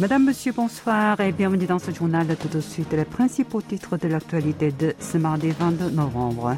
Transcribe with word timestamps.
Madame, 0.00 0.24
Monsieur, 0.24 0.52
bonsoir 0.52 1.20
et 1.20 1.30
bienvenue 1.30 1.66
dans 1.66 1.78
ce 1.78 1.90
journal. 1.90 2.26
Tout 2.40 2.48
de 2.48 2.62
suite, 2.62 2.90
les 2.94 3.04
principaux 3.04 3.60
titres 3.60 3.98
de 3.98 4.08
l'actualité 4.08 4.72
de 4.72 4.94
ce 4.98 5.18
mardi 5.18 5.50
22 5.50 5.90
novembre. 5.90 6.56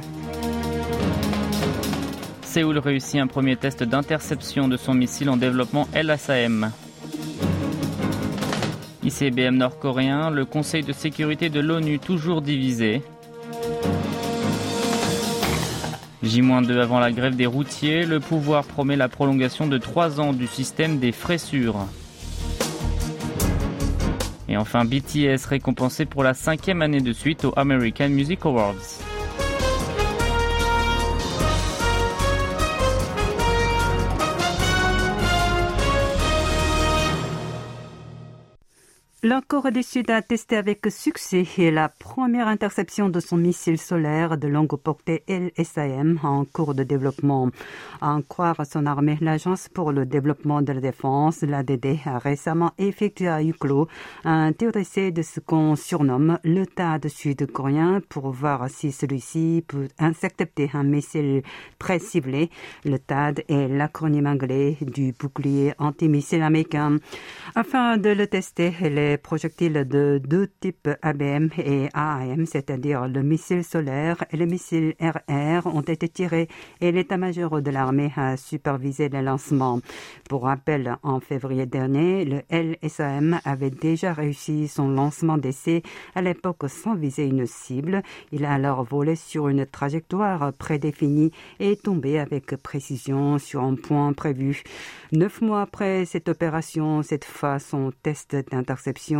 Séoul 2.42 2.78
réussit 2.78 3.20
un 3.20 3.26
premier 3.26 3.56
test 3.56 3.82
d'interception 3.82 4.68
de 4.68 4.76
son 4.76 4.94
missile 4.94 5.28
en 5.28 5.36
développement 5.36 5.88
LSAM. 5.92 6.70
ICBM 9.02 9.56
nord-coréen, 9.56 10.30
le 10.30 10.44
Conseil 10.44 10.84
de 10.84 10.92
sécurité 10.92 11.48
de 11.48 11.58
l'ONU 11.58 11.98
toujours 11.98 12.42
divisé. 12.42 13.02
J-2 16.22 16.78
avant 16.78 17.00
la 17.00 17.10
grève 17.10 17.34
des 17.34 17.46
routiers, 17.46 18.06
le 18.06 18.20
pouvoir 18.20 18.62
promet 18.62 18.94
la 18.94 19.08
prolongation 19.08 19.66
de 19.66 19.78
trois 19.78 20.20
ans 20.20 20.32
du 20.32 20.46
système 20.46 21.00
des 21.00 21.12
sûrs. 21.38 21.88
Et 24.52 24.56
enfin, 24.58 24.84
BTS 24.84 25.46
récompensé 25.48 26.04
pour 26.04 26.22
la 26.22 26.34
cinquième 26.34 26.82
année 26.82 27.00
de 27.00 27.14
suite 27.14 27.46
aux 27.46 27.54
American 27.56 28.10
Music 28.10 28.44
Awards. 28.44 29.11
La 39.32 39.40
Corée 39.40 39.70
du 39.70 39.82
Sud 39.82 40.10
a 40.10 40.20
testé 40.20 40.58
avec 40.58 40.86
succès 40.90 41.46
la 41.70 41.88
première 41.88 42.48
interception 42.48 43.08
de 43.08 43.18
son 43.18 43.38
missile 43.38 43.78
solaire 43.78 44.36
de 44.36 44.46
longue 44.46 44.76
portée 44.76 45.24
LSAM 45.26 46.20
en 46.22 46.44
cours 46.44 46.74
de 46.74 46.82
développement. 46.82 47.48
À 48.02 48.10
en 48.10 48.20
croire 48.20 48.60
son 48.70 48.84
armée, 48.84 49.16
l'Agence 49.22 49.70
pour 49.70 49.90
le 49.90 50.04
développement 50.04 50.60
de 50.60 50.74
la 50.74 50.82
défense, 50.82 51.40
l'ADD, 51.40 52.00
a 52.04 52.18
récemment 52.18 52.72
effectué 52.76 53.28
à 53.28 53.40
clos 53.58 53.88
un 54.24 54.52
tir 54.52 54.70
d'essai 54.70 55.12
de 55.12 55.22
ce 55.22 55.40
qu'on 55.40 55.76
surnomme 55.76 56.38
le 56.44 56.66
TAD 56.66 57.08
sud-coréen 57.08 58.02
pour 58.10 58.32
voir 58.32 58.68
si 58.68 58.92
celui-ci 58.92 59.64
peut 59.66 59.88
intercepter 59.98 60.68
un 60.74 60.82
missile 60.82 61.42
très 61.78 62.00
ciblé. 62.00 62.50
Le 62.84 62.98
TAD 62.98 63.44
est 63.48 63.68
l'acronyme 63.68 64.26
anglais 64.26 64.76
du 64.82 65.14
bouclier 65.18 65.72
antimissile 65.78 66.42
américain. 66.42 66.98
Afin 67.54 67.96
de 67.96 68.10
le 68.10 68.26
tester, 68.26 68.74
les 68.82 69.16
projectiles 69.22 69.86
de 69.88 70.20
deux 70.22 70.48
types 70.60 70.88
ABM 71.00 71.48
et 71.58 71.88
AAM, 71.94 72.46
c'est-à-dire 72.46 73.08
le 73.08 73.22
missile 73.22 73.64
solaire 73.64 74.24
et 74.30 74.36
le 74.36 74.46
missile 74.46 74.94
RR, 75.00 75.66
ont 75.66 75.80
été 75.82 76.08
tirés 76.08 76.48
et 76.80 76.92
l'état-major 76.92 77.62
de 77.62 77.70
l'armée 77.70 78.12
a 78.16 78.36
supervisé 78.36 79.08
les 79.08 79.22
lancements. 79.22 79.80
Pour 80.28 80.44
rappel, 80.44 80.96
en 81.02 81.20
février 81.20 81.66
dernier, 81.66 82.24
le 82.24 82.42
LSAM 82.50 83.40
avait 83.44 83.70
déjà 83.70 84.12
réussi 84.12 84.68
son 84.68 84.88
lancement 84.88 85.38
d'essai 85.38 85.82
à 86.14 86.22
l'époque 86.22 86.68
sans 86.68 86.94
viser 86.94 87.26
une 87.26 87.46
cible. 87.46 88.02
Il 88.32 88.44
a 88.44 88.52
alors 88.52 88.84
volé 88.84 89.16
sur 89.16 89.48
une 89.48 89.66
trajectoire 89.66 90.52
prédéfinie 90.52 91.32
et 91.60 91.76
tombé 91.76 92.18
avec 92.18 92.56
précision 92.56 93.38
sur 93.38 93.62
un 93.62 93.74
point 93.74 94.12
prévu. 94.12 94.62
Neuf 95.12 95.40
mois 95.42 95.62
après 95.62 96.04
cette 96.06 96.28
opération, 96.28 97.02
cette 97.02 97.24
fois 97.24 97.58
son 97.58 97.92
test 98.02 98.36
d'interception 98.50 99.11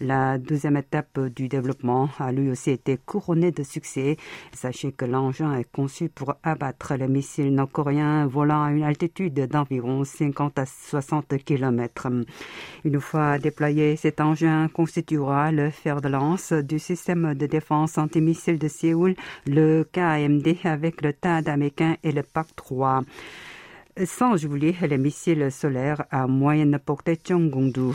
la 0.00 0.38
deuxième 0.38 0.76
étape 0.76 1.18
du 1.34 1.48
développement 1.48 2.08
a 2.18 2.32
lui 2.32 2.50
aussi 2.50 2.70
été 2.70 2.96
couronnée 2.96 3.52
de 3.52 3.62
succès. 3.62 4.16
Sachez 4.52 4.92
que 4.92 5.04
l'engin 5.04 5.54
est 5.54 5.70
conçu 5.70 6.08
pour 6.08 6.34
abattre 6.42 6.94
les 6.94 7.08
missiles 7.08 7.54
nord-coréens 7.54 8.26
volant 8.26 8.64
à 8.64 8.70
une 8.72 8.82
altitude 8.82 9.34
d'environ 9.46 10.04
50 10.04 10.58
à 10.58 10.66
60 10.66 11.36
km. 11.44 12.08
Une 12.84 13.00
fois 13.00 13.38
déployé, 13.38 13.96
cet 13.96 14.20
engin 14.20 14.68
constituera 14.68 15.52
le 15.52 15.70
fer 15.70 16.00
de 16.00 16.08
lance 16.08 16.52
du 16.52 16.78
système 16.78 17.34
de 17.34 17.46
défense 17.46 17.98
antimissile 17.98 18.58
de 18.58 18.68
Séoul, 18.68 19.14
le 19.46 19.84
KMD 19.92 20.56
avec 20.64 21.02
le 21.02 21.12
TAD 21.12 21.48
américain 21.48 21.96
et 22.02 22.12
le 22.12 22.22
PAC-3 22.22 23.04
sans 24.06 24.44
oublier 24.44 24.74
les 24.82 24.98
missiles 24.98 25.50
solaires 25.50 26.04
à 26.10 26.26
moyenne 26.26 26.78
portée 26.84 27.18
Chonggongdu. 27.22 27.94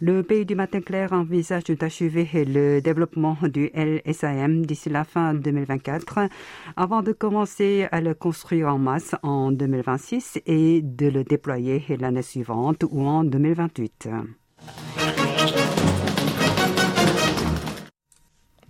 Le 0.00 0.22
pays 0.22 0.46
du 0.46 0.54
matin 0.54 0.80
clair 0.80 1.12
envisage 1.12 1.64
d'achever 1.64 2.28
le 2.34 2.80
développement 2.80 3.36
du 3.42 3.70
LSAM 3.74 4.64
d'ici 4.66 4.88
la 4.90 5.04
fin 5.04 5.34
2024 5.34 6.28
avant 6.76 7.02
de 7.02 7.12
commencer 7.12 7.86
à 7.92 8.00
le 8.00 8.14
construire 8.14 8.68
en 8.68 8.78
masse 8.78 9.14
en 9.22 9.52
2026 9.52 10.40
et 10.46 10.80
de 10.82 11.08
le 11.08 11.24
déployer 11.24 11.84
l'année 11.98 12.22
suivante 12.22 12.84
ou 12.90 13.02
en 13.06 13.24
2028. 13.24 14.08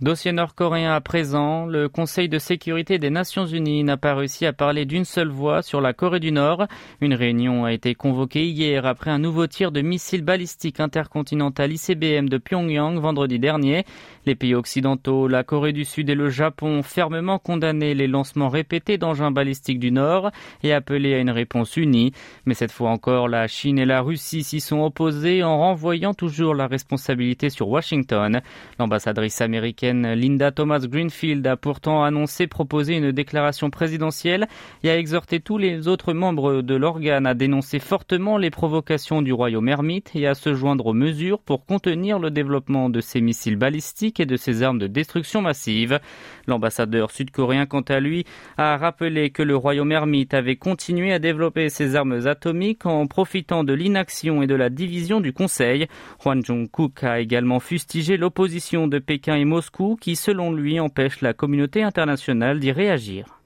Dossier 0.03 0.33
nord-coréen 0.33 0.91
à 0.91 0.99
présent, 0.99 1.65
le 1.65 1.87
Conseil 1.87 2.27
de 2.27 2.37
sécurité 2.37 2.99
des 2.99 3.09
Nations 3.09 3.45
Unies 3.45 3.85
n'a 3.85 3.95
pas 3.95 4.15
réussi 4.15 4.45
à 4.45 4.51
parler 4.51 4.83
d'une 4.83 5.05
seule 5.05 5.29
voix 5.29 5.61
sur 5.61 5.79
la 5.79 5.93
Corée 5.93 6.19
du 6.19 6.33
Nord. 6.33 6.67
Une 6.99 7.13
réunion 7.13 7.63
a 7.63 7.71
été 7.71 7.95
convoquée 7.95 8.45
hier 8.45 8.85
après 8.85 9.11
un 9.11 9.17
nouveau 9.17 9.47
tir 9.47 9.71
de 9.71 9.79
missile 9.79 10.21
balistique 10.21 10.81
intercontinental 10.81 11.71
ICBM 11.71 12.27
de 12.27 12.37
Pyongyang 12.37 12.99
vendredi 12.99 13.39
dernier. 13.39 13.85
Les 14.25 14.35
pays 14.35 14.55
occidentaux, 14.55 15.29
la 15.29 15.45
Corée 15.45 15.71
du 15.71 15.85
Sud 15.85 16.09
et 16.09 16.15
le 16.15 16.29
Japon 16.29 16.79
ont 16.79 16.83
fermement 16.83 17.39
condamné 17.39 17.93
les 17.93 18.07
lancements 18.07 18.49
répétés 18.49 18.97
d'engins 18.97 19.31
balistiques 19.31 19.79
du 19.79 19.91
Nord 19.91 20.31
et 20.63 20.73
appelé 20.73 21.13
à 21.13 21.19
une 21.19 21.31
réponse 21.31 21.77
unie. 21.77 22.11
Mais 22.45 22.55
cette 22.55 22.73
fois 22.73 22.89
encore, 22.89 23.29
la 23.29 23.47
Chine 23.47 23.79
et 23.79 23.85
la 23.85 24.01
Russie 24.01 24.43
s'y 24.43 24.59
sont 24.59 24.81
opposées 24.81 25.43
en 25.43 25.59
renvoyant 25.59 26.13
toujours 26.13 26.55
la 26.55 26.67
responsabilité 26.67 27.49
sur 27.49 27.69
Washington. 27.69 28.41
L'ambassadrice 28.79 29.39
américaine 29.39 29.92
Linda 30.01 30.51
Thomas 30.51 30.79
Greenfield 30.79 31.45
a 31.45 31.55
pourtant 31.55 32.03
annoncé 32.03 32.47
proposer 32.47 32.97
une 32.97 33.11
déclaration 33.11 33.69
présidentielle 33.69 34.47
et 34.83 34.89
a 34.89 34.97
exhorté 34.97 35.39
tous 35.39 35.57
les 35.57 35.87
autres 35.87 36.13
membres 36.13 36.61
de 36.61 36.75
l'organe 36.75 37.27
à 37.27 37.35
dénoncer 37.35 37.79
fortement 37.79 38.37
les 38.37 38.49
provocations 38.49 39.21
du 39.21 39.33
royaume 39.33 39.69
ermite 39.69 40.11
et 40.15 40.25
à 40.25 40.33
se 40.33 40.55
joindre 40.55 40.87
aux 40.87 40.93
mesures 40.93 41.39
pour 41.39 41.65
contenir 41.65 42.19
le 42.19 42.31
développement 42.31 42.89
de 42.89 43.01
ces 43.01 43.21
missiles 43.21 43.55
balistiques 43.55 44.19
et 44.19 44.25
de 44.25 44.37
ces 44.37 44.63
armes 44.63 44.79
de 44.79 44.87
destruction 44.87 45.41
massive. 45.41 45.99
L'ambassadeur 46.47 47.11
sud-coréen, 47.11 47.65
quant 47.65 47.81
à 47.81 47.99
lui, 47.99 48.25
a 48.57 48.77
rappelé 48.77 49.29
que 49.29 49.43
le 49.43 49.55
royaume 49.55 49.91
ermite 49.91 50.33
avait 50.33 50.55
continué 50.55 51.11
à 51.11 51.19
développer 51.19 51.69
ses 51.69 51.95
armes 51.95 52.27
atomiques 52.27 52.85
en 52.85 53.05
profitant 53.07 53.63
de 53.63 53.73
l'inaction 53.73 54.41
et 54.41 54.47
de 54.47 54.55
la 54.55 54.69
division 54.69 55.19
du 55.19 55.33
Conseil. 55.33 55.87
Hwan 56.23 56.43
Jong-kook 56.43 57.03
a 57.03 57.19
également 57.19 57.59
fustigé 57.59 58.17
l'opposition 58.17 58.87
de 58.87 58.99
Pékin 58.99 59.35
et 59.35 59.45
Moscou 59.45 59.72
qui, 59.99 60.15
selon 60.15 60.51
lui, 60.51 60.79
empêche 60.79 61.21
la 61.21 61.33
communauté 61.33 61.83
internationale 61.83 62.59
d'y 62.59 62.71
réagir. 62.71 63.39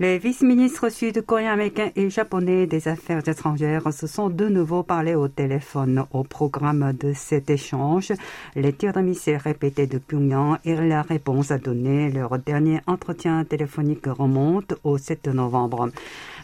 Les 0.00 0.18
vice-ministres 0.18 0.90
sud-coréens, 0.90 1.54
américains 1.54 1.90
et 1.96 2.08
japonais 2.08 2.68
des 2.68 2.86
affaires 2.86 3.28
étrangères 3.28 3.92
se 3.92 4.06
sont 4.06 4.30
de 4.30 4.48
nouveau 4.48 4.84
parlé 4.84 5.16
au 5.16 5.26
téléphone. 5.26 6.04
Au 6.12 6.22
programme 6.22 6.92
de 6.92 7.12
cet 7.12 7.50
échange, 7.50 8.12
les 8.54 8.72
tirs 8.72 8.92
de 8.92 9.00
missiles 9.00 9.38
répétés 9.38 9.88
de 9.88 9.98
Pyongyang 9.98 10.58
et 10.64 10.76
la 10.76 11.02
réponse 11.02 11.50
à 11.50 11.58
donner. 11.58 12.12
Leur 12.12 12.38
dernier 12.38 12.78
entretien 12.86 13.44
téléphonique 13.44 14.06
remonte 14.06 14.74
au 14.84 14.98
7 14.98 15.26
novembre. 15.34 15.90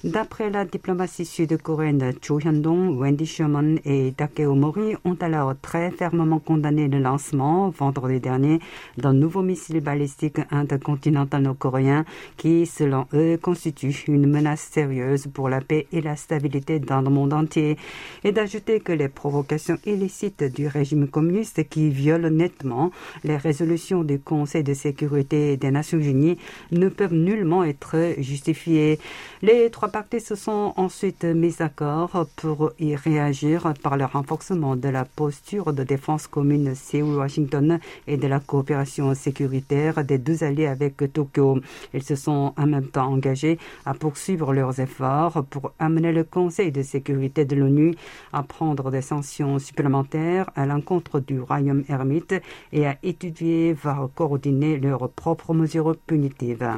D'après 0.05 0.51
la 0.51 0.67
diplomatie 0.67 1.25
sud-coréenne, 1.25 2.13
Cho 2.21 2.39
Hyun-dong, 2.39 2.99
Wendy 2.99 3.25
Sherman 3.25 3.79
et 3.87 4.13
Takeo 4.15 4.55
Mori 4.55 4.97
ont 5.07 5.17
alors 5.23 5.55
très 5.63 5.91
fermement 5.91 6.41
condamné 6.41 6.89
le 6.89 6.99
lancement 6.99 7.71
vendredi 7.71 8.21
dernier 8.21 8.59
d'un 8.99 9.15
nouveau 9.15 9.41
missile 9.41 9.81
balistique 9.81 10.41
intercontinental 10.51 11.41
nord-coréen 11.45 12.05
qui, 12.37 12.67
selon 12.67 13.07
eux, 13.15 13.39
constitue 13.41 13.95
une 14.09 14.27
menace 14.27 14.61
sérieuse 14.61 15.27
pour 15.33 15.49
la 15.49 15.63
paix 15.63 15.87
et 15.91 16.03
la 16.03 16.17
stabilité 16.17 16.81
dans 16.81 17.01
le 17.01 17.09
monde 17.09 17.33
entier 17.33 17.79
et 18.25 18.33
d'ajouter 18.33 18.81
que 18.81 18.93
les 18.93 19.09
provocations 19.09 19.79
illicites 19.87 20.45
du 20.45 20.67
régime 20.67 21.09
communiste 21.09 21.67
qui 21.71 21.89
violent 21.89 22.29
nettement 22.29 22.91
les 23.25 23.39
résolutions 23.39 24.05
du 24.05 24.19
Conseil 24.19 24.65
de 24.65 24.75
sécurité 24.75 25.57
des 25.57 25.71
Nations 25.71 25.99
Unies 25.99 26.37
ne 26.73 26.91
peuvent 26.91 27.15
nullement 27.15 27.65
être 27.65 27.97
justifiées. 28.19 28.99
Les 29.41 29.71
trois 29.71 29.94
parties 29.95 30.19
se 30.19 30.35
sont 30.35 30.73
ensuite 30.77 31.23
mis 31.23 31.55
d'accord 31.57 32.27
pour 32.35 32.73
y 32.81 32.97
réagir 32.97 33.73
par 33.81 33.97
le 33.97 34.05
renforcement 34.05 34.75
de 34.75 34.89
la 34.89 35.05
posture 35.05 35.73
de 35.73 35.85
défense 35.85 36.27
commune 36.27 36.75
Séoul-Washington 36.75 37.79
et 38.09 38.17
de 38.17 38.27
la 38.27 38.41
coopération 38.41 39.15
sécuritaire 39.15 40.05
des 40.05 40.19
deux 40.19 40.43
alliés 40.43 40.67
avec 40.67 40.97
Tokyo. 41.13 41.61
Ils 41.93 42.03
se 42.03 42.17
sont 42.17 42.53
en 42.57 42.67
même 42.67 42.89
temps 42.89 43.07
engagés 43.07 43.57
à 43.87 43.95
poursuivre 43.95 44.53
leurs 44.53 44.81
efforts 44.81 45.45
pour 45.45 45.71
amener 45.79 46.11
le 46.11 46.25
Conseil 46.25 46.73
de 46.73 46.83
sécurité 46.83 47.45
de 47.45 47.55
l'ONU 47.55 47.95
à 48.33 48.43
prendre 48.43 48.91
des 48.91 49.01
sanctions 49.01 49.61
supplémentaires 49.61 50.51
à 50.57 50.67
l'encontre 50.67 51.21
du 51.21 51.41
royaume 51.41 51.85
ermite 51.89 52.35
et 52.73 52.89
à 52.89 52.99
étudier, 53.05 53.73
voire 53.73 54.09
coordonner 54.13 54.77
leurs 54.77 55.09
propres 55.09 55.55
mesures 55.55 55.95
punitives. 56.05 56.69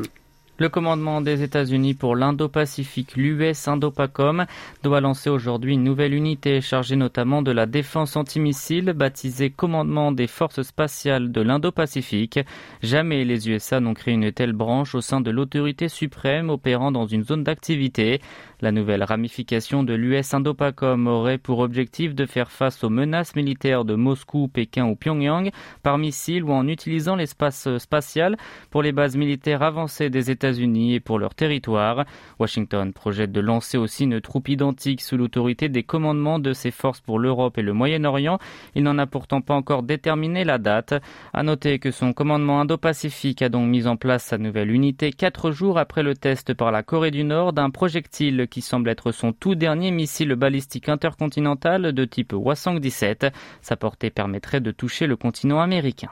Le 0.58 0.70
commandement 0.70 1.20
des 1.20 1.42
États-Unis 1.42 1.92
pour 1.92 2.16
l'Indo-Pacifique, 2.16 3.14
l'US 3.16 3.68
Indopacom, 3.68 4.46
doit 4.82 5.02
lancer 5.02 5.28
aujourd'hui 5.28 5.74
une 5.74 5.84
nouvelle 5.84 6.14
unité 6.14 6.62
chargée 6.62 6.96
notamment 6.96 7.42
de 7.42 7.50
la 7.50 7.66
défense 7.66 8.16
antimissile, 8.16 8.94
baptisée 8.94 9.50
Commandement 9.50 10.12
des 10.12 10.26
Forces 10.26 10.62
spatiales 10.62 11.30
de 11.30 11.42
l'Indo-Pacifique. 11.42 12.40
Jamais 12.82 13.26
les 13.26 13.50
USA 13.50 13.80
n'ont 13.80 13.92
créé 13.92 14.14
une 14.14 14.32
telle 14.32 14.54
branche 14.54 14.94
au 14.94 15.02
sein 15.02 15.20
de 15.20 15.30
l'autorité 15.30 15.90
suprême 15.90 16.48
opérant 16.48 16.90
dans 16.90 17.06
une 17.06 17.24
zone 17.24 17.44
d'activité. 17.44 18.22
La 18.62 18.72
nouvelle 18.72 19.02
ramification 19.02 19.82
de 19.82 19.92
l'US 19.92 20.32
Indopacom 20.32 21.06
aurait 21.08 21.36
pour 21.36 21.58
objectif 21.58 22.14
de 22.14 22.24
faire 22.24 22.50
face 22.50 22.82
aux 22.84 22.88
menaces 22.88 23.36
militaires 23.36 23.84
de 23.84 23.94
Moscou, 23.94 24.48
Pékin 24.48 24.86
ou 24.86 24.96
Pyongyang 24.96 25.50
par 25.82 25.98
missile 25.98 26.42
ou 26.42 26.52
en 26.52 26.66
utilisant 26.66 27.16
l'espace 27.16 27.68
spatial 27.76 28.38
pour 28.70 28.82
les 28.82 28.92
bases 28.92 29.14
militaires 29.18 29.62
avancées 29.62 30.08
des 30.08 30.30
États-Unis 30.30 30.94
et 30.94 31.00
pour 31.00 31.18
leur 31.18 31.34
territoire. 31.34 32.06
Washington 32.38 32.94
projette 32.94 33.30
de 33.30 33.40
lancer 33.40 33.76
aussi 33.76 34.04
une 34.04 34.22
troupe 34.22 34.48
identique 34.48 35.02
sous 35.02 35.18
l'autorité 35.18 35.68
des 35.68 35.82
commandements 35.82 36.38
de 36.38 36.54
ses 36.54 36.70
forces 36.70 37.02
pour 37.02 37.18
l'Europe 37.18 37.58
et 37.58 37.62
le 37.62 37.74
Moyen-Orient. 37.74 38.38
Il 38.74 38.84
n'en 38.84 38.96
a 38.96 39.06
pourtant 39.06 39.42
pas 39.42 39.54
encore 39.54 39.82
déterminé 39.82 40.44
la 40.44 40.56
date. 40.56 40.94
À 41.34 41.42
noter 41.42 41.78
que 41.78 41.90
son 41.90 42.14
commandement 42.14 42.62
Indo-Pacifique 42.62 43.42
a 43.42 43.50
donc 43.50 43.68
mis 43.68 43.86
en 43.86 43.96
place 43.96 44.24
sa 44.24 44.38
nouvelle 44.38 44.70
unité 44.70 45.12
quatre 45.12 45.50
jours 45.50 45.78
après 45.78 46.02
le 46.02 46.14
test 46.14 46.54
par 46.54 46.72
la 46.72 46.82
Corée 46.82 47.10
du 47.10 47.22
Nord 47.22 47.52
d'un 47.52 47.68
projectile 47.68 48.45
qui 48.46 48.62
semble 48.62 48.88
être 48.88 49.12
son 49.12 49.32
tout 49.32 49.54
dernier 49.54 49.90
missile 49.90 50.34
balistique 50.34 50.88
intercontinental 50.88 51.92
de 51.92 52.04
type 52.04 52.32
Hwasong-17. 52.32 53.32
Sa 53.62 53.76
portée 53.76 54.10
permettrait 54.10 54.60
de 54.60 54.70
toucher 54.70 55.06
le 55.06 55.16
continent 55.16 55.60
américain. 55.60 56.10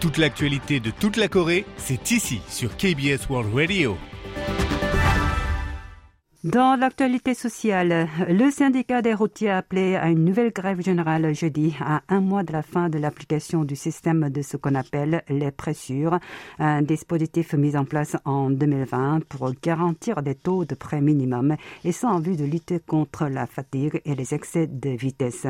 Toute 0.00 0.16
l'actualité 0.16 0.78
de 0.78 0.90
toute 0.90 1.16
la 1.16 1.26
Corée, 1.26 1.64
c'est 1.76 2.10
ici 2.12 2.40
sur 2.48 2.76
KBS 2.76 3.28
World 3.28 3.52
Radio. 3.52 3.96
Dans 6.50 6.80
l'actualité 6.80 7.34
sociale, 7.34 8.08
le 8.26 8.50
syndicat 8.50 9.02
des 9.02 9.12
routiers 9.12 9.50
a 9.50 9.58
appelé 9.58 9.96
à 9.96 10.08
une 10.08 10.24
nouvelle 10.24 10.50
grève 10.50 10.80
générale 10.80 11.34
jeudi, 11.34 11.76
à 11.78 12.00
un 12.08 12.22
mois 12.22 12.42
de 12.42 12.54
la 12.54 12.62
fin 12.62 12.88
de 12.88 12.96
l'application 12.96 13.64
du 13.64 13.76
système 13.76 14.30
de 14.30 14.40
ce 14.40 14.56
qu'on 14.56 14.74
appelle 14.74 15.22
les 15.28 15.50
pressures, 15.50 16.18
un 16.58 16.80
dispositif 16.80 17.52
mis 17.52 17.76
en 17.76 17.84
place 17.84 18.16
en 18.24 18.48
2020 18.48 19.26
pour 19.28 19.52
garantir 19.62 20.22
des 20.22 20.34
taux 20.34 20.64
de 20.64 20.74
prêt 20.74 21.02
minimum 21.02 21.54
et 21.84 21.92
ça 21.92 22.08
en 22.08 22.18
vue 22.18 22.36
de 22.36 22.46
lutter 22.46 22.80
contre 22.80 23.26
la 23.26 23.44
fatigue 23.46 24.00
et 24.06 24.14
les 24.14 24.32
excès 24.32 24.68
de 24.68 24.88
vitesse. 24.88 25.46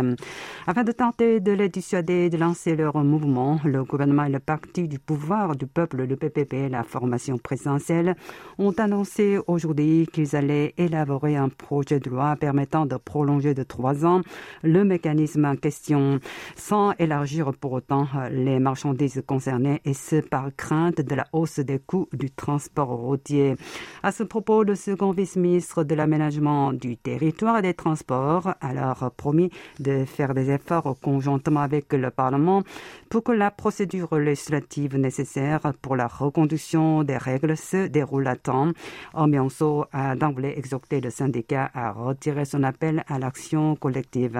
Afin 0.66 0.82
de 0.82 0.90
tenter 0.90 1.38
de 1.38 1.52
les 1.52 1.68
dissuader 1.68 2.28
de 2.28 2.38
lancer 2.38 2.74
leur 2.74 2.96
mouvement, 3.04 3.60
le 3.64 3.84
gouvernement 3.84 4.24
et 4.24 4.32
le 4.32 4.40
parti 4.40 4.88
du 4.88 4.98
pouvoir 4.98 5.54
du 5.54 5.68
peuple, 5.68 6.06
le 6.06 6.16
PPP, 6.16 6.68
la 6.68 6.82
formation 6.82 7.38
présidentielle, 7.38 8.16
ont 8.58 8.72
annoncé 8.72 9.38
aujourd'hui 9.46 10.08
qu'ils 10.12 10.34
allaient 10.34 10.74
élaborer 10.88 11.36
un 11.36 11.50
projet 11.50 12.00
de 12.00 12.08
loi 12.08 12.34
permettant 12.36 12.86
de 12.86 12.96
prolonger 12.96 13.52
de 13.52 13.62
trois 13.62 14.06
ans 14.06 14.22
le 14.62 14.84
mécanisme 14.84 15.44
en 15.44 15.54
question 15.54 16.18
sans 16.56 16.92
élargir 16.98 17.52
pour 17.52 17.72
autant 17.72 18.08
les 18.30 18.58
marchandises 18.58 19.22
concernées 19.26 19.80
et 19.84 19.92
ce 19.92 20.16
par 20.16 20.48
crainte 20.56 21.00
de 21.00 21.14
la 21.14 21.26
hausse 21.32 21.58
des 21.60 21.78
coûts 21.78 22.08
du 22.12 22.30
transport 22.30 22.88
routier. 22.88 23.56
À 24.02 24.12
ce 24.12 24.22
propos, 24.22 24.62
le 24.62 24.74
second 24.74 25.12
vice-ministre 25.12 25.84
de 25.84 25.94
l'aménagement 25.94 26.72
du 26.72 26.96
territoire 26.96 27.58
et 27.58 27.62
des 27.62 27.74
transports 27.74 28.48
a 28.48 28.56
alors 28.60 29.10
promis 29.16 29.50
de 29.78 30.04
faire 30.06 30.32
des 30.34 30.50
efforts 30.50 30.96
conjointement 31.02 31.60
avec 31.60 31.92
le 31.92 32.10
Parlement 32.10 32.62
pour 33.10 33.22
que 33.24 33.32
la 33.32 33.50
procédure 33.50 34.16
législative 34.16 34.96
nécessaire 34.96 35.60
pour 35.82 35.96
la 35.96 36.06
reconduction 36.06 37.04
des 37.04 37.18
règles 37.18 37.56
se 37.56 37.88
déroule 37.88 38.26
à 38.26 38.36
temps. 38.36 38.72
Omianso 39.14 39.84
a 39.92 40.16
d'emblée 40.16 40.54
exhorté 40.68 41.00
le 41.00 41.08
syndicat 41.08 41.70
à 41.72 41.92
retirer 41.92 42.44
son 42.44 42.62
appel 42.62 43.02
à 43.08 43.18
l'action 43.18 43.74
collective. 43.74 44.38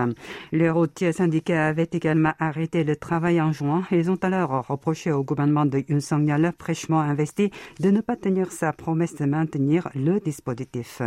Les 0.52 0.68
routiers 0.68 1.12
syndicats 1.12 1.68
avaient 1.68 1.88
également 1.90 2.34
arrêté 2.38 2.84
le 2.84 2.96
travail 2.96 3.40
en 3.40 3.52
juin. 3.52 3.84
Ils 3.90 4.10
ont 4.10 4.22
alors 4.22 4.66
reproché 4.66 5.10
au 5.10 5.24
gouvernement 5.24 5.64
de 5.64 5.82
Yun 5.88 6.00
Song-yeol, 6.00 6.52
fraîchement 6.58 7.00
investi, 7.00 7.50
de 7.80 7.90
ne 7.90 8.02
pas 8.02 8.16
tenir 8.16 8.52
sa 8.52 8.74
promesse 8.74 9.14
de 9.14 9.24
maintenir 9.24 9.88
le 9.94 10.20
dispositif. 10.20 11.00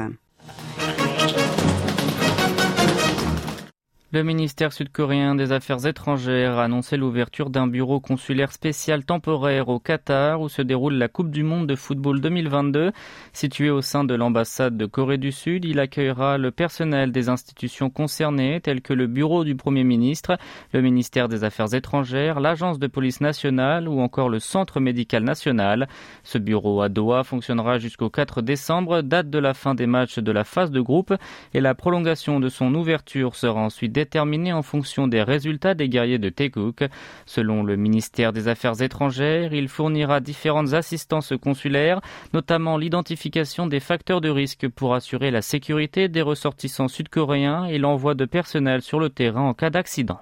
Le 4.13 4.23
ministère 4.23 4.73
sud-coréen 4.73 5.35
des 5.35 5.53
Affaires 5.53 5.85
étrangères 5.85 6.57
a 6.57 6.65
annoncé 6.65 6.97
l'ouverture 6.97 7.49
d'un 7.49 7.65
bureau 7.65 8.01
consulaire 8.01 8.51
spécial 8.51 9.05
temporaire 9.05 9.69
au 9.69 9.79
Qatar 9.79 10.41
où 10.41 10.49
se 10.49 10.61
déroule 10.61 10.95
la 10.95 11.07
Coupe 11.07 11.31
du 11.31 11.43
monde 11.43 11.65
de 11.65 11.75
football 11.75 12.19
2022. 12.19 12.91
Situé 13.31 13.69
au 13.69 13.79
sein 13.79 14.03
de 14.03 14.13
l'ambassade 14.13 14.75
de 14.75 14.85
Corée 14.85 15.17
du 15.17 15.31
Sud, 15.31 15.63
il 15.63 15.79
accueillera 15.79 16.37
le 16.37 16.51
personnel 16.51 17.13
des 17.13 17.29
institutions 17.29 17.89
concernées 17.89 18.59
telles 18.59 18.81
que 18.81 18.91
le 18.91 19.07
bureau 19.07 19.45
du 19.45 19.55
Premier 19.55 19.85
ministre, 19.85 20.37
le 20.73 20.81
ministère 20.81 21.29
des 21.29 21.45
Affaires 21.45 21.73
étrangères, 21.73 22.41
l'agence 22.41 22.79
de 22.79 22.87
police 22.87 23.21
nationale 23.21 23.87
ou 23.87 24.01
encore 24.01 24.27
le 24.27 24.39
centre 24.39 24.81
médical 24.81 25.23
national. 25.23 25.87
Ce 26.23 26.37
bureau 26.37 26.81
à 26.81 26.89
Doha 26.89 27.23
fonctionnera 27.23 27.77
jusqu'au 27.77 28.09
4 28.09 28.41
décembre, 28.41 29.03
date 29.03 29.29
de 29.29 29.39
la 29.39 29.53
fin 29.53 29.73
des 29.73 29.87
matchs 29.87 30.19
de 30.19 30.33
la 30.33 30.43
phase 30.43 30.71
de 30.71 30.81
groupe 30.81 31.13
et 31.53 31.61
la 31.61 31.75
prolongation 31.75 32.41
de 32.41 32.49
son 32.49 32.75
ouverture 32.75 33.37
sera 33.37 33.61
ensuite 33.61 34.00
déterminé 34.01 34.51
en 34.51 34.63
fonction 34.63 35.07
des 35.07 35.21
résultats 35.21 35.75
des 35.75 35.87
guerriers 35.87 36.17
de 36.17 36.29
Tekouk. 36.29 36.83
Selon 37.27 37.61
le 37.61 37.75
ministère 37.75 38.33
des 38.33 38.47
Affaires 38.47 38.81
étrangères, 38.81 39.53
il 39.53 39.67
fournira 39.67 40.19
différentes 40.19 40.73
assistances 40.73 41.33
consulaires, 41.39 42.01
notamment 42.33 42.77
l'identification 42.77 43.67
des 43.67 43.79
facteurs 43.79 44.21
de 44.21 44.29
risque 44.29 44.67
pour 44.67 44.95
assurer 44.95 45.29
la 45.29 45.43
sécurité 45.43 46.07
des 46.07 46.23
ressortissants 46.23 46.87
sud-coréens 46.87 47.65
et 47.65 47.77
l'envoi 47.77 48.15
de 48.15 48.25
personnel 48.25 48.81
sur 48.81 48.99
le 48.99 49.09
terrain 49.09 49.49
en 49.49 49.53
cas 49.53 49.69
d'accident. 49.69 50.19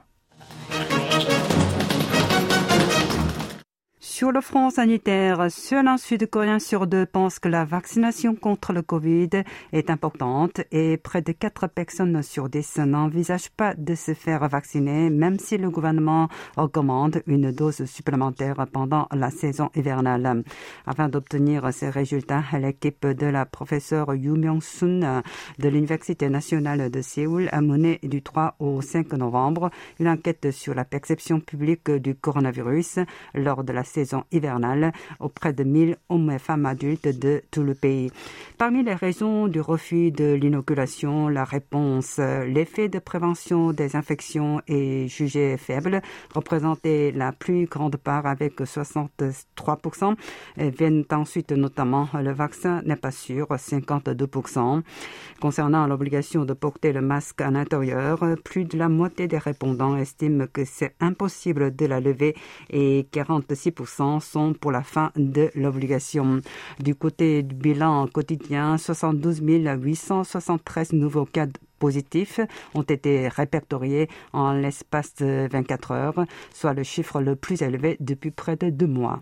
Sur 4.20 4.34
le 4.34 4.42
front 4.42 4.70
sanitaire, 4.70 5.50
seul 5.50 5.88
un 5.88 5.96
Sud-Coréen 5.96 6.60
sur 6.60 6.88
deux 6.88 7.06
pense 7.06 7.40
que 7.40 7.48
la 7.48 7.64
vaccination 7.64 8.36
contre 8.36 8.74
le 8.74 8.82
Covid 8.82 9.30
est 9.72 9.90
importante 9.90 10.60
et 10.74 10.98
près 10.98 11.22
de 11.22 11.32
4 11.32 11.68
personnes 11.68 12.22
sur 12.22 12.50
10 12.50 12.80
n'envisagent 12.80 13.50
pas 13.50 13.74
de 13.76 13.96
se 13.96 14.14
faire 14.14 14.46
vacciner 14.50 15.10
même 15.10 15.40
si 15.40 15.58
le 15.58 15.70
gouvernement 15.70 16.28
recommande 16.58 17.24
une 17.28 17.54
dose 17.54 17.86
supplémentaire 17.86 18.68
pendant 18.74 19.08
la 19.14 19.32
saison 19.32 19.70
hivernale. 19.74 20.44
Afin 20.86 21.08
d'obtenir 21.08 21.72
ces 21.72 21.90
résultats, 21.90 22.44
l'équipe 22.60 23.08
de 23.08 23.26
la 23.26 23.46
professeure 23.46 24.14
Yu 24.16 24.32
Myung-sun 24.32 25.22
de 25.60 25.70
l'Université 25.70 26.28
nationale 26.28 26.92
de 26.92 27.02
Séoul 27.02 27.48
a 27.54 27.62
mené 27.62 28.00
du 28.04 28.22
3 28.22 28.56
au 28.60 28.82
5 28.82 29.14
novembre 29.14 29.70
une 29.98 30.10
enquête 30.10 30.52
sur 30.52 30.74
la 30.76 30.84
perception 30.84 31.40
publique 31.40 31.90
du 31.90 32.16
coronavirus 32.16 33.00
lors 33.34 33.64
de 33.64 33.72
la 33.72 33.86
saison 33.86 34.09
hivernale 34.32 34.92
auprès 35.20 35.54
de 35.54 35.64
1000 35.64 35.98
hommes 36.10 36.32
et 36.32 36.40
femmes 36.40 36.66
adultes 36.66 37.08
de 37.08 37.42
tout 37.52 37.64
le 37.64 37.74
pays. 37.74 38.12
Parmi 38.58 38.84
les 38.84 38.94
raisons 38.94 39.48
du 39.48 39.62
refus 39.62 40.12
de 40.12 40.34
l'inoculation, 40.34 41.28
la 41.30 41.44
réponse, 41.44 42.18
l'effet 42.18 42.90
de 42.90 43.00
prévention 43.00 43.72
des 43.72 43.96
infections 43.96 44.62
est 44.68 45.08
jugé 45.08 45.58
faible, 45.58 46.02
représentait 46.34 47.12
la 47.16 47.32
plus 47.32 47.66
grande 47.66 47.98
part 47.98 48.26
avec 48.26 48.60
63%. 48.60 50.16
Et 50.58 50.70
viennent 50.70 51.06
ensuite 51.12 51.52
notamment 51.52 52.08
le 52.14 52.32
vaccin 52.32 52.82
n'est 52.86 52.96
pas 52.96 53.12
sûr, 53.12 53.48
52%. 53.48 54.82
Concernant 55.42 55.88
l'obligation 55.88 56.46
de 56.46 56.54
porter 56.54 56.94
le 56.94 57.02
masque 57.02 57.42
à 57.42 57.52
l'intérieur, 57.52 58.20
plus 58.44 58.66
de 58.66 58.78
la 58.78 58.90
moitié 58.90 59.28
des 59.28 59.38
répondants 59.38 59.96
estiment 59.96 60.46
que 60.52 60.66
c'est 60.66 60.96
impossible 61.00 61.76
de 61.76 61.86
la 61.86 62.00
lever 62.00 62.36
et 62.70 63.08
46% 63.12 63.99
sont 64.20 64.54
pour 64.54 64.72
la 64.72 64.84
fin 64.84 65.12
de 65.16 65.50
l'obligation. 65.56 66.42
Du 66.80 66.96
côté 66.96 67.44
du 67.44 67.56
bilan 67.56 68.08
quotidien, 68.08 68.78
72 68.78 69.42
873 69.42 70.94
nouveaux 70.94 71.26
cas 71.26 71.48
positifs 71.80 72.40
ont 72.76 72.84
été 72.84 73.28
répertoriés 73.28 74.10
en 74.34 74.54
l'espace 74.54 75.16
de 75.16 75.48
24 75.52 75.92
heures, 75.92 76.26
soit 76.54 76.74
le 76.74 76.84
chiffre 76.84 77.22
le 77.22 77.36
plus 77.36 77.62
élevé 77.62 77.98
depuis 78.00 78.32
près 78.32 78.56
de 78.56 78.70
deux 78.70 78.88
mois. 78.88 79.20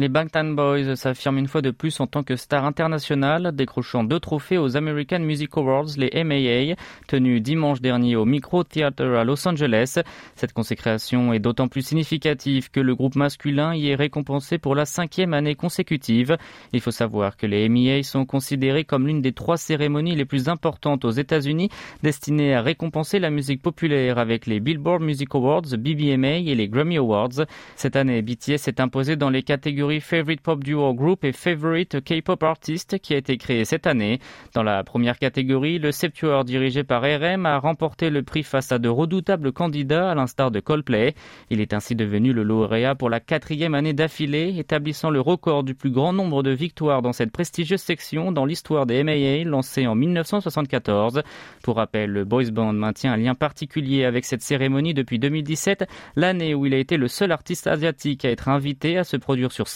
Les 0.00 0.08
Bangtan 0.08 0.46
Boys 0.46 0.96
s'affirment 0.96 1.38
une 1.38 1.46
fois 1.46 1.62
de 1.62 1.70
plus 1.70 2.00
en 2.00 2.08
tant 2.08 2.24
que 2.24 2.34
star 2.34 2.64
internationale, 2.64 3.52
décrochant 3.54 4.02
deux 4.02 4.18
trophées 4.18 4.58
aux 4.58 4.76
American 4.76 5.20
Music 5.20 5.56
Awards, 5.56 5.86
les 5.96 6.10
MAA, 6.24 6.74
tenus 7.06 7.40
dimanche 7.40 7.80
dernier 7.80 8.16
au 8.16 8.24
Micro 8.24 8.64
Theater 8.64 9.14
à 9.14 9.22
Los 9.22 9.46
Angeles. 9.46 10.00
Cette 10.34 10.52
consécration 10.52 11.32
est 11.32 11.38
d'autant 11.38 11.68
plus 11.68 11.86
significative 11.86 12.72
que 12.72 12.80
le 12.80 12.96
groupe 12.96 13.14
masculin 13.14 13.72
y 13.72 13.90
est 13.90 13.94
récompensé 13.94 14.58
pour 14.58 14.74
la 14.74 14.84
cinquième 14.84 15.32
année 15.32 15.54
consécutive. 15.54 16.38
Il 16.72 16.80
faut 16.80 16.90
savoir 16.90 17.36
que 17.36 17.46
les 17.46 17.68
MAA 17.68 18.02
sont 18.02 18.26
considérés 18.26 18.82
comme 18.82 19.06
l'une 19.06 19.22
des 19.22 19.32
trois 19.32 19.58
cérémonies 19.58 20.16
les 20.16 20.24
plus 20.24 20.48
importantes 20.48 21.04
aux 21.04 21.12
États-Unis, 21.12 21.68
destinées 22.02 22.56
à 22.56 22.62
récompenser 22.62 23.20
la 23.20 23.30
musique 23.30 23.62
populaire 23.62 24.18
avec 24.18 24.46
les 24.46 24.58
Billboard 24.58 25.04
Music 25.04 25.32
Awards, 25.36 25.76
BBMA 25.78 26.38
et 26.38 26.56
les 26.56 26.68
Grammy 26.68 26.96
Awards. 26.96 27.44
Cette 27.76 27.94
année, 27.94 28.22
BTS 28.22 28.66
est 28.66 28.80
imposé 28.80 29.14
dans 29.14 29.30
les 29.30 29.44
catégories 29.44 29.83
Favorite 29.84 30.40
Pop 30.40 30.64
Duo 30.64 30.94
Group 30.94 31.24
et 31.24 31.32
Favorite 31.32 32.00
K-Pop 32.00 32.42
Artist 32.42 32.98
qui 32.98 33.14
a 33.14 33.16
été 33.18 33.36
créé 33.36 33.64
cette 33.64 33.86
année. 33.86 34.18
Dans 34.54 34.62
la 34.62 34.82
première 34.82 35.18
catégorie, 35.18 35.78
le 35.78 35.92
Septuor 35.92 36.44
dirigé 36.44 36.84
par 36.84 37.02
RM 37.02 37.44
a 37.46 37.58
remporté 37.58 38.08
le 38.10 38.22
prix 38.22 38.42
face 38.42 38.72
à 38.72 38.78
de 38.78 38.88
redoutables 38.88 39.52
candidats 39.52 40.10
à 40.10 40.14
l'instar 40.14 40.50
de 40.50 40.60
Coldplay. 40.60 41.14
Il 41.50 41.60
est 41.60 41.74
ainsi 41.74 41.94
devenu 41.94 42.32
le 42.32 42.42
lauréat 42.42 42.94
pour 42.94 43.10
la 43.10 43.20
quatrième 43.20 43.74
année 43.74 43.92
d'affilée, 43.92 44.58
établissant 44.58 45.10
le 45.10 45.20
record 45.20 45.62
du 45.62 45.74
plus 45.74 45.90
grand 45.90 46.12
nombre 46.12 46.42
de 46.42 46.50
victoires 46.50 47.02
dans 47.02 47.12
cette 47.12 47.30
prestigieuse 47.30 47.82
section 47.82 48.32
dans 48.32 48.46
l'histoire 48.46 48.86
des 48.86 49.04
MAA 49.04 49.44
lancée 49.44 49.86
en 49.86 49.94
1974. 49.94 51.22
Pour 51.62 51.76
rappel, 51.76 52.10
le 52.10 52.24
Boys 52.24 52.50
Band 52.50 52.72
maintient 52.72 53.12
un 53.12 53.16
lien 53.16 53.34
particulier 53.34 54.04
avec 54.04 54.24
cette 54.24 54.42
cérémonie 54.42 54.94
depuis 54.94 55.18
2017, 55.18 55.86
l'année 56.16 56.54
où 56.54 56.66
il 56.66 56.74
a 56.74 56.78
été 56.78 56.96
le 56.96 57.08
seul 57.08 57.32
artiste 57.32 57.66
asiatique 57.66 58.24
à 58.24 58.30
être 58.30 58.48
invité 58.48 58.98
à 58.98 59.04
se 59.04 59.16
produire 59.16 59.52
sur 59.52 59.68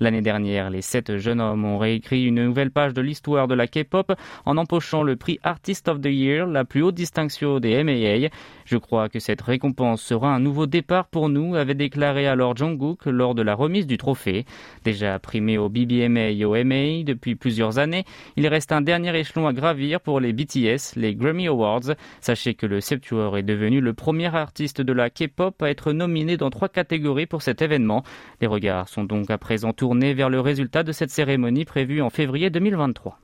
L'année 0.00 0.22
dernière, 0.22 0.70
les 0.70 0.82
sept 0.82 1.16
jeunes 1.16 1.40
hommes 1.40 1.64
ont 1.64 1.78
réécrit 1.78 2.24
une 2.24 2.44
nouvelle 2.44 2.70
page 2.70 2.94
de 2.94 3.00
l'histoire 3.00 3.48
de 3.48 3.54
la 3.54 3.66
K-pop 3.66 4.12
en 4.44 4.56
empochant 4.56 5.02
le 5.02 5.16
prix 5.16 5.38
Artist 5.42 5.88
of 5.88 6.00
the 6.00 6.06
Year, 6.06 6.46
la 6.46 6.64
plus 6.64 6.82
haute 6.82 6.94
distinction 6.94 7.60
des 7.60 7.82
MAA. 7.82 8.28
Je 8.66 8.76
crois 8.78 9.08
que 9.08 9.20
cette 9.20 9.42
récompense 9.42 10.02
sera 10.02 10.34
un 10.34 10.40
nouveau 10.40 10.66
départ 10.66 11.06
pour 11.06 11.28
nous, 11.28 11.54
avait 11.54 11.76
déclaré 11.76 12.26
alors 12.26 12.56
Jungkook 12.56 13.06
lors 13.06 13.36
de 13.36 13.42
la 13.42 13.54
remise 13.54 13.86
du 13.86 13.96
trophée. 13.96 14.44
Déjà 14.82 15.20
primé 15.20 15.56
au 15.56 15.68
BBMA 15.68 16.30
et 16.30 16.44
au 16.44 16.52
MA 16.64 17.04
depuis 17.04 17.36
plusieurs 17.36 17.78
années, 17.78 18.04
il 18.36 18.44
reste 18.48 18.72
un 18.72 18.80
dernier 18.80 19.16
échelon 19.16 19.46
à 19.46 19.52
gravir 19.52 20.00
pour 20.00 20.18
les 20.18 20.32
BTS, 20.32 20.96
les 20.96 21.14
Grammy 21.14 21.46
Awards. 21.46 21.94
Sachez 22.20 22.54
que 22.54 22.66
le 22.66 22.80
Septuor 22.80 23.38
est 23.38 23.44
devenu 23.44 23.80
le 23.80 23.94
premier 23.94 24.34
artiste 24.34 24.80
de 24.80 24.92
la 24.92 25.10
K-pop 25.10 25.62
à 25.62 25.70
être 25.70 25.92
nominé 25.92 26.36
dans 26.36 26.50
trois 26.50 26.68
catégories 26.68 27.26
pour 27.26 27.42
cet 27.42 27.62
événement. 27.62 28.02
Les 28.40 28.48
regards 28.48 28.88
sont 28.88 29.04
donc 29.04 29.30
à 29.30 29.38
présent 29.38 29.72
tournés 29.74 30.12
vers 30.12 30.28
le 30.28 30.40
résultat 30.40 30.82
de 30.82 30.90
cette 30.90 31.10
cérémonie 31.10 31.64
prévue 31.64 32.02
en 32.02 32.10
février 32.10 32.50
2023. 32.50 33.20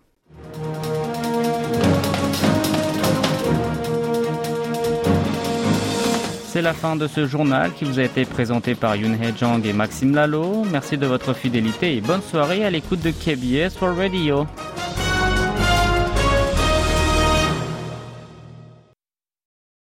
C'est 6.53 6.61
la 6.61 6.75
fin 6.75 6.97
de 6.97 7.07
ce 7.07 7.27
journal 7.27 7.73
qui 7.73 7.87
vous 7.87 7.99
a 7.99 8.03
été 8.03 8.27
présenté 8.27 8.75
par 8.75 8.95
Yoon 8.95 9.15
Hee 9.15 9.33
Jong 9.35 9.65
et 9.65 9.73
Maxime 9.73 10.15
Lalo. 10.15 10.67
Merci 10.71 10.99
de 10.99 11.07
votre 11.07 11.33
fidélité 11.33 11.97
et 11.97 12.03
bonne 12.03 12.21
soirée 12.21 12.63
à 12.63 12.69
l'écoute 12.69 13.01
de 13.01 13.11
KBS 13.11 13.75
for 13.75 13.97
Radio. 13.97 14.47